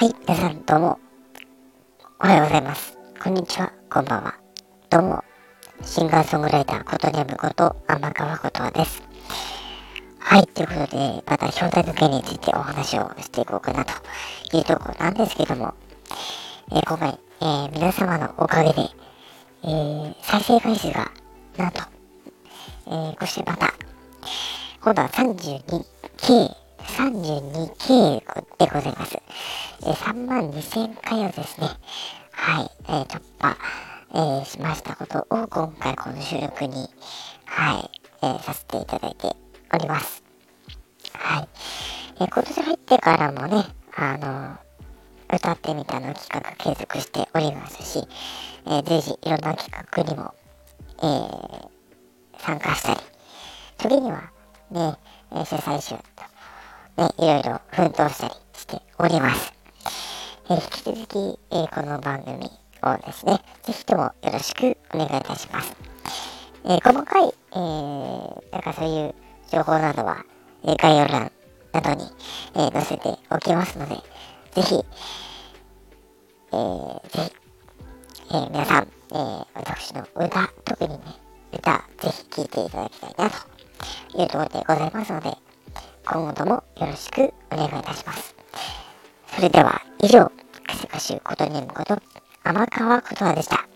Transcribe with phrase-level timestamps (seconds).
[0.00, 0.98] はい、皆さんどうも、
[2.20, 2.96] おはようございます。
[3.22, 4.34] こんにちは、こんばんは。
[4.88, 5.22] どうも、
[5.82, 9.02] シンガーソングライターことねむこと天川ことはです。
[10.18, 13.92] はい、ということで、また表題の件についてお話をしていこうかなと
[14.56, 15.74] いうところなんですけども、
[16.72, 18.88] えー今回、えー皆様のおかげで、
[19.64, 21.12] えー再生回数が、
[21.58, 21.82] なんと、
[22.86, 23.74] えーこうしてまた、
[24.80, 26.59] 今度は 32K、
[26.96, 28.20] 32K
[28.58, 29.16] でございます。
[29.82, 31.68] えー3万2000回をですね、
[32.32, 33.56] はい、えー突破、
[34.12, 36.88] えーしましたことを今回この収録に、
[37.46, 37.90] はい、
[38.22, 39.34] えーさせていただいて
[39.72, 40.22] おります。
[41.12, 41.48] はい。
[42.20, 43.64] えー今年入ってからもね、
[43.96, 44.56] あの
[45.32, 48.04] 歌ってみたの企画継続しておりますし、
[48.66, 50.34] えー随時いろんな企画にも、
[50.98, 51.68] えー
[52.38, 53.00] 参加したり、
[53.78, 54.30] 時には
[54.70, 54.96] ね、
[55.32, 56.02] えー主催者
[57.00, 59.52] と、ね、いろいろ奮闘したりしております。
[60.50, 62.34] えー引き続き、えーこの番組
[62.82, 65.74] をですね、ぜひともよろしくお願いいたします。
[66.66, 69.14] えー細かい、えーなんかそういう
[69.50, 70.24] 情報などは、
[70.64, 71.32] えー概要欄
[71.72, 72.04] などに、
[72.56, 73.94] えー載せておきますので、
[74.52, 74.84] ぜひ、
[76.52, 77.32] えーぜひ、
[78.30, 81.00] えー皆さん、えー私の歌、特にね、
[81.52, 85.30] 歌、ぜひ聴いていただきたいなというところでございますので、
[86.12, 88.34] 今後ともよろしくお願いいたします。
[89.28, 90.32] それでは以上、か
[90.74, 91.98] せかしゅことねむこと、
[92.42, 93.68] 天川ことわでした。